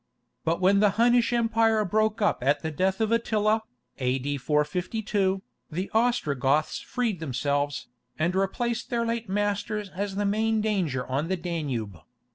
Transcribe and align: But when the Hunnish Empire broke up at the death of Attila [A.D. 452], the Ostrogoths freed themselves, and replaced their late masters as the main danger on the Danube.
But 0.43 0.59
when 0.59 0.79
the 0.79 0.89
Hunnish 0.97 1.31
Empire 1.31 1.85
broke 1.85 2.23
up 2.23 2.41
at 2.43 2.63
the 2.63 2.71
death 2.71 3.01
of 3.01 3.11
Attila 3.11 3.61
[A.D. 3.99 4.39
452], 4.39 5.43
the 5.69 5.91
Ostrogoths 5.93 6.79
freed 6.79 7.19
themselves, 7.19 7.85
and 8.17 8.33
replaced 8.33 8.89
their 8.89 9.05
late 9.05 9.29
masters 9.29 9.89
as 9.89 10.15
the 10.15 10.25
main 10.25 10.59
danger 10.59 11.05
on 11.05 11.27
the 11.27 11.37
Danube. 11.37 11.99